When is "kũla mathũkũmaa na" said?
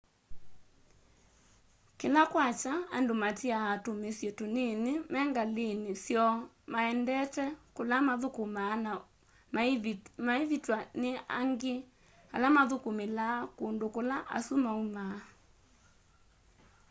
7.75-8.91